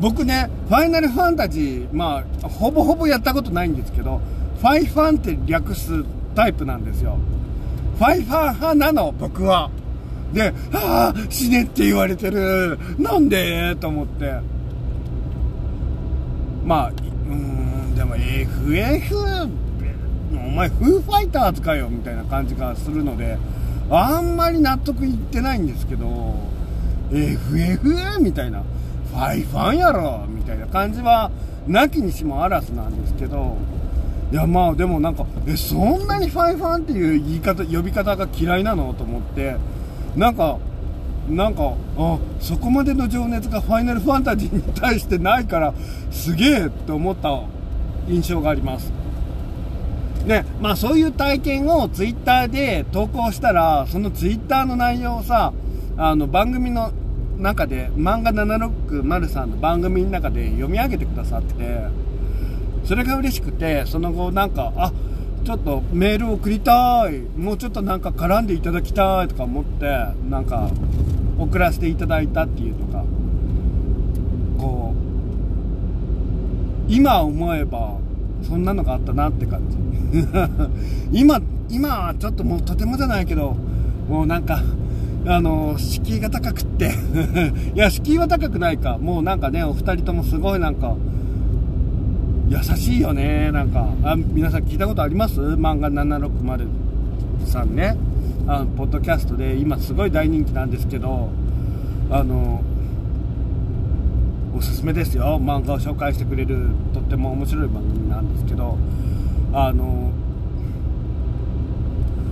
[0.00, 4.20] 僕ね、ファイナルファンタジー、まあ、ほぼほぼやったことないんですけど、
[4.60, 7.18] ファイファンって略すタイプなんですよ。
[7.98, 9.70] ファイファン派なの、僕は。
[10.32, 12.78] で、はぁ、死ねって言われてる。
[12.98, 13.76] なんで？
[13.76, 14.40] と思って。
[16.66, 19.16] まあ、うーん、でも FF
[20.34, 23.38] お前フーファイターズかよみたいな感じがするので
[23.88, 26.34] あんまり納得いってないんですけど
[27.12, 28.62] FF みたいな
[29.10, 31.30] ファイファンやろみたいな感じは
[31.68, 33.56] なきにしもあらずなんですけど
[34.32, 38.92] いやまあでもなんかえそんなにファイファンっていう言い方呼び方が嫌いなの？
[38.94, 39.56] と思って
[40.16, 40.58] なんか
[41.28, 45.74] なんかあそこまでの情熱がファイナルファンタジーに対してないから
[46.10, 47.42] すげえって思った
[48.08, 48.92] 印象があります。
[50.26, 55.52] で、まあそういう体験をツイッターで投稿したら、そのツイッターの内容をさ、
[55.96, 56.92] あの番組の
[57.38, 61.82] 中で、漫画760の番組の中で読み上げてくださって、
[62.84, 64.92] それが嬉しくて、その後なんか、あ、
[65.44, 69.86] ちょっとメール送りたい、もうちょっとなんか絡んでいただきたいとか思って、
[70.28, 70.70] なんか
[71.38, 73.04] 送らせていただいたっていうのが、
[74.58, 74.94] こ
[76.88, 77.98] う、今思えば、
[78.42, 79.76] そんなのがあったなって感じ。
[81.12, 83.56] 今今はちょっともうとてもじゃないけど
[84.08, 84.62] もうなんか
[85.26, 86.92] あの敷居が高くって。
[87.74, 88.98] いや敷居は高くないか。
[88.98, 90.94] もうなんかねお二人ともすごいなんか
[92.48, 93.50] 優しいよね。
[93.50, 95.40] なんかあ皆さん聞いたことあります？
[95.40, 96.68] 漫画760
[97.46, 97.96] さんね。
[98.48, 101.30] あのポッドキャストで今すごい大人気なんですけど
[102.10, 102.62] あの
[104.56, 105.38] おすすめですよ。
[105.42, 108.78] 漫画を紹介してくれるとっても面白い番組なんですけど
[109.52, 110.12] あの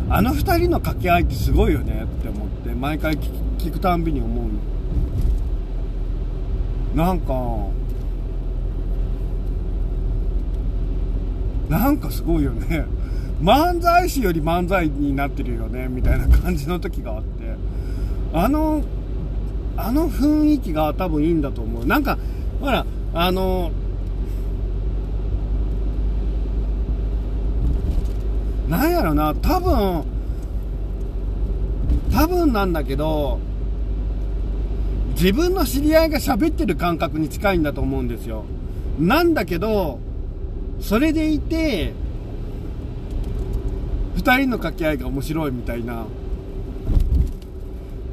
[0.08, 4.44] あの2人の掛け合いってすごいよねって思って毎回聞くたんびに思う。
[6.96, 7.34] なんか
[11.68, 12.84] なんかすごいよね。
[13.42, 17.56] 漫才師より漫才になってるよねみたいな感じの時があって
[18.32, 18.82] あの
[19.76, 21.86] あの雰囲気が多分いいんだと思う。
[21.86, 22.18] なんか、
[22.60, 23.72] ほら、あの、
[28.68, 30.04] なんやろな、多分、
[32.12, 33.40] 多分なんだけど、
[35.14, 38.44] 自分の知り合いが喋ってる感覚に近いんだと思うんですよ。
[38.98, 39.98] なんだけど、
[40.80, 41.94] それでいて、
[44.16, 46.06] 二人の掛け合いが面白いみたいな、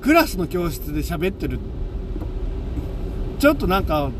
[0.01, 1.59] クラスの教室で喋ってる、
[3.39, 4.11] ちょっとなんか、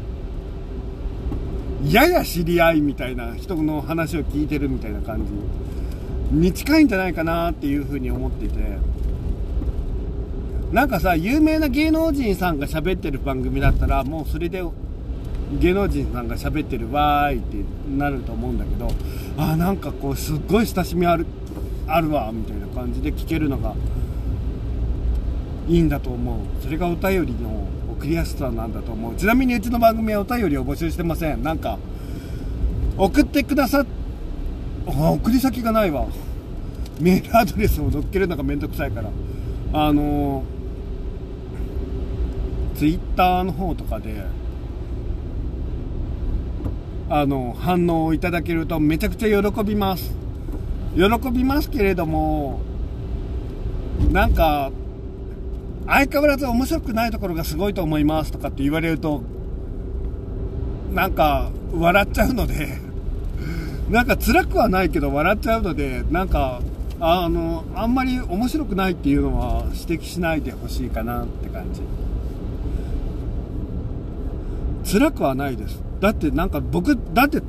[1.89, 5.31] やや知り合いみたいな人の話を聞いてるみたいな感じ。
[6.31, 8.55] に近いんじゃないかなっていうふうに思っていて、
[10.71, 14.63] なんかさ、有名な芸能人さんが喋ってる番組だったら、もうそれで
[15.59, 17.57] 芸能人さんが喋ってるわーいって
[17.89, 18.87] なると思うんだけど、
[19.37, 21.25] あなんかこう、すっごい親しみある、
[21.95, 23.73] あるわ、みたいな感じで聞けるのが
[25.67, 26.37] いいんだと思う。
[26.61, 29.15] それがお便りの送りやすさなんだと思う。
[29.15, 31.43] ちなみにうちの番組はお便りを募集してません。
[31.43, 31.77] なんか、
[32.97, 33.85] 送ってくださっ、
[34.87, 36.07] あ、送り先がないわ。
[36.99, 39.09] メールアドレスを載っけるのがめんどくさいから。
[39.73, 40.43] あの、
[42.75, 44.23] ツイッターの方とかで、
[47.09, 50.20] あの、反応をいただけるとめちゃくちゃ喜びます。
[50.95, 52.61] 喜びますけれども、
[54.11, 54.71] なんか、
[55.87, 59.23] 相変わらず面白くないところがすごいと思いますとかって言われると、
[60.93, 62.77] なんか、笑っちゃうので
[63.89, 66.61] なんか辛くはないけど笑っちゃうので、なんか、
[66.99, 71.81] あの、あんまり面白くないっていうのは指摘しないでほしいかなって感じ。
[74.93, 75.81] 辛くはないです。
[75.99, 77.41] だってなんか僕、だって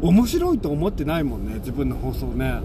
[0.00, 2.60] 面白いと思ってないもんね、自分の放送ね。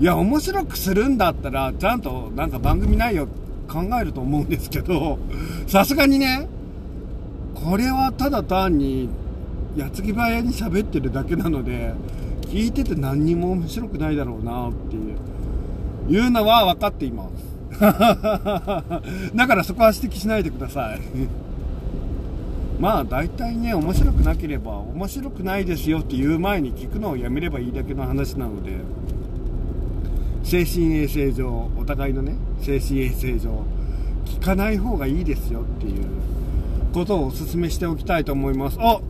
[0.00, 3.26] いや、面白くするんだったら、ちゃんとなんか番組内容
[3.68, 5.18] 考えると思うんですけど、
[5.66, 6.48] さすがにね、
[7.54, 9.08] これはただ単に、
[9.76, 11.94] 矢継ぎ早に喋ってるだけなので、
[12.42, 14.98] 聞いてて何にも面白くないだろうなってい
[16.18, 17.48] う、いうのは分かっています。
[17.80, 21.00] だからそこは指摘しないでください。
[22.78, 28.72] まあ大体ね、面白くなければ、面白くないですよって言う前に聞くのをやめればいいだけの話なので、
[30.44, 33.64] 精神衛生上、お互いのね、精神衛生上、
[34.24, 36.04] 聞かない方がいいですよっていう
[36.92, 38.78] ことをお勧めしておきたいと思います。
[38.80, 39.00] あ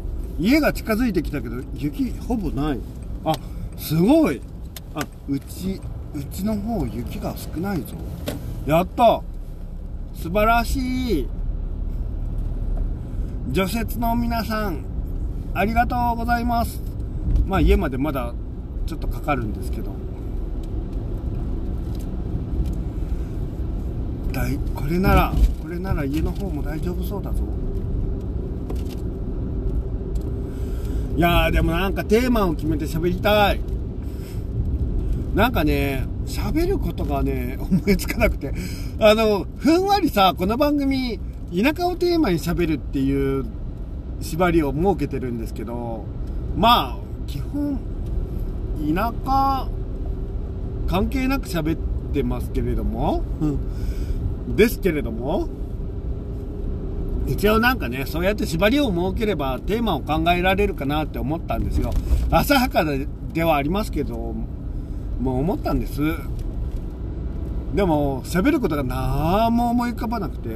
[0.40, 2.78] 家が近づいてきたけど、雪ほぼない。
[3.24, 3.34] あ、
[3.76, 4.40] すごい
[4.94, 5.80] あ、うち、
[6.14, 7.96] うちの方雪が少ないぞ。
[8.66, 9.22] やった
[10.14, 11.28] 素晴らしい
[13.50, 14.84] 除雪の皆さん、
[15.54, 16.82] ありがとうございます。
[17.46, 18.34] まあ家までまだ
[18.86, 19.92] ちょっとかかるんですけど。
[24.32, 25.32] だいこれなら、
[25.62, 27.42] これなら家の方も大丈夫そうだぞ。
[31.16, 33.60] いやーでもなんかテーマを決めて喋りたい。
[35.34, 38.52] なんかね、喋ることがね、 思いつかなくて。
[39.00, 41.18] あの、ふんわりさ、この番組、
[41.54, 43.46] 田舎をテーマに喋るっていう
[44.20, 46.04] 縛りを設けてるんですけど、
[46.56, 46.96] まあ、
[47.26, 47.78] 基本、
[48.94, 49.68] 田舎
[50.88, 53.22] 関係なく喋ってますけれども、
[54.56, 55.48] ですけれども、
[57.26, 61.92] 一応なんかね、そうやって縛りを設ければテーマを考えられるかなって思ったんですよ。
[62.30, 62.84] 浅はか
[63.32, 64.34] ではありますけど、
[65.20, 66.00] もう思ったんです。
[67.74, 70.48] でも、喋ることが何も思い浮かばなくて、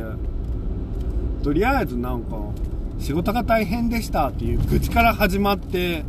[1.43, 2.36] とりあえずなんか、
[2.99, 6.05] 仕事が大変でしたっていう愚痴から始まって、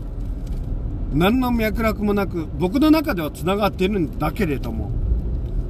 [1.14, 4.92] 何の脈絡もなく、僕の中では繋がってるんだけれども、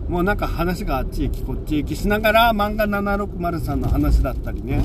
[0.09, 4.84] もうなんか話があっち行きこっち行きしながら漫画760さんの話だったりね、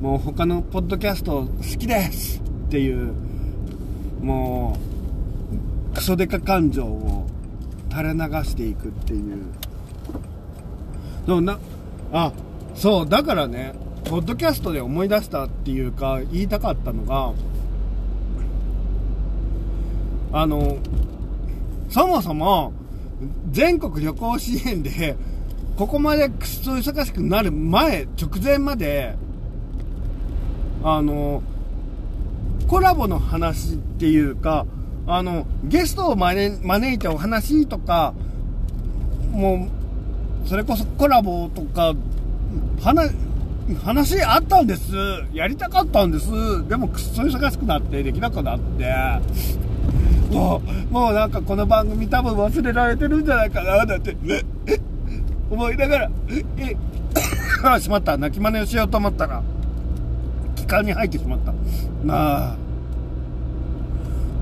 [0.00, 3.12] もう他のポッドキャスト好きですっていう、
[4.20, 4.78] も
[5.92, 7.26] う、クソデカ感情を
[7.90, 9.36] 垂れ流していくっていう。
[11.26, 11.58] でもな、
[12.12, 12.32] あ、
[12.74, 17.32] そう、だからね、ポッドキャストで思い出したっていうか、言いたかったのが、
[20.32, 20.78] あの、
[21.88, 22.72] そもそも、
[23.50, 25.16] 全国旅行支援で、
[25.76, 29.14] ここまでくっそ忙しくなる前、直前まで、
[30.82, 31.42] あの、
[32.68, 34.66] コラボの話っていうか、
[35.06, 38.14] あの、ゲストを招いてお話とか、
[39.30, 39.68] も
[40.44, 41.94] う、それこそコラボとか
[42.80, 43.12] 話、
[43.84, 44.92] 話あったんです。
[45.32, 46.28] やりたかったんです。
[46.68, 48.92] でもくっそ忙しくなってできなくなって。
[50.30, 54.16] もう、もうなんかこの番組多分忘れられてるんじゃないかな、だって、
[55.50, 56.10] 思いながら、
[56.56, 56.76] え、
[57.64, 58.16] あ、しまった。
[58.16, 59.42] 泣き真似をしようと思ったら、
[60.56, 61.52] 気管に入ってしまった。
[62.04, 62.56] なあ。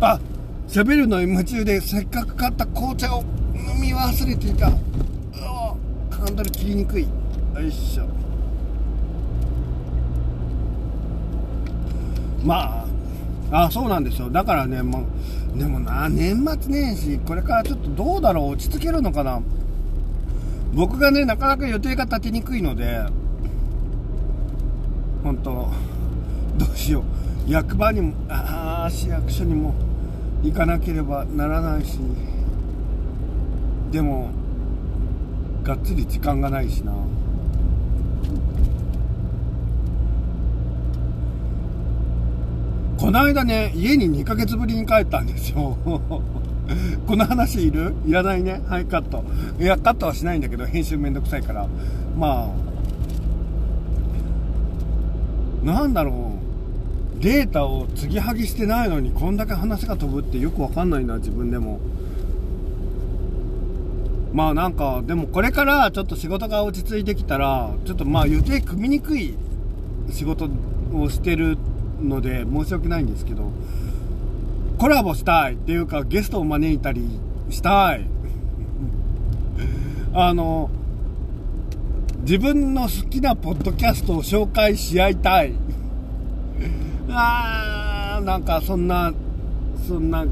[0.01, 0.21] あ、
[0.69, 4.69] 喋るのに夢中でせっかく買った紅茶を飲み忘れていた。
[4.69, 5.77] うわ、
[6.11, 7.09] ハンドル切りにくい。
[7.55, 8.05] よいしょ。
[12.45, 12.85] ま
[13.51, 14.31] ああそうなんですよ。
[14.31, 15.05] だからねも
[15.55, 19.43] うでもな年末年始これからちょっとどうだろう落ち着けるのかな。
[20.73, 23.05] 僕がねなかなか予定が立てにくいので
[25.25, 25.69] 本当
[26.57, 27.51] どうしよう。
[27.51, 29.75] 役場にもああ市役所にも
[30.43, 31.99] 行かなければならないし。
[33.91, 34.31] でも
[35.65, 36.95] がっつり時間がないしな。
[43.11, 45.77] この間ね、家に2ヶ月ぶりに帰ったんですよ。
[47.09, 47.93] この話いる？
[48.07, 48.63] いらないね。
[48.69, 49.25] はい、カット。
[49.59, 51.67] いや、カットはしないんだけど、編集めんどくさいから。
[52.17, 52.53] ま
[55.65, 56.35] あ、なんだろ
[57.19, 57.21] う。
[57.21, 61.81] データを継ぎはぎしてないのに、こんだけ話が飛ぶってよくわかんないな、自分でも。
[64.33, 69.35] まあなんか、でもこれからちょっと仕事が落ち着いてきたら、ちょっとまあ予定組みにくい
[70.11, 70.49] 仕事
[70.95, 71.59] をしてる
[72.03, 73.51] ので申し訳ないんですけど、
[74.79, 77.09] コラボしたいっていうかゲストを招いたり
[77.51, 78.07] したい。
[80.15, 80.71] あの、
[82.23, 85.53] 自分の好きなポッドキャストを紹介し合いたい。
[87.09, 89.13] あー、なんかそんな、
[89.87, 90.27] そんな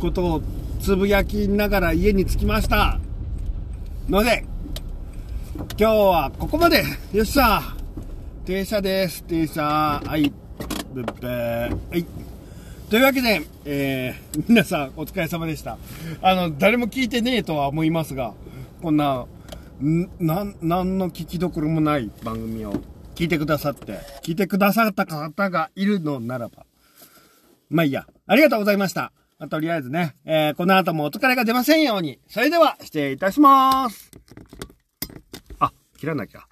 [0.00, 0.42] ことを
[0.80, 2.98] つぶやきながら家に着きました。
[4.08, 4.44] ので、
[5.78, 6.84] 今日はここまで。
[7.12, 7.62] よっしゃ。
[8.44, 9.22] 停車です。
[9.24, 10.00] 停車。
[10.04, 10.32] はい。
[10.92, 11.90] ブッブー。
[11.90, 12.06] はい。
[12.90, 15.76] というわけで、えー、皆さんお疲れ様でした。
[16.22, 18.32] あの、誰も聞いてねえとは思いますが、
[18.80, 19.26] こんな、
[19.82, 22.72] ん、なん、なんの聞きどころもない番組を
[23.14, 26.64] 聞いてくださって、聞いてくださった方がいるのならば、
[27.68, 28.06] まあいいや。
[28.26, 29.12] ありがとうございました。
[29.38, 32.18] まあ、とりあえずね、えー、この後もお疲れが出ませんように。
[32.28, 34.10] それでは、失礼いたします。
[35.60, 36.47] あ、切らなきゃ。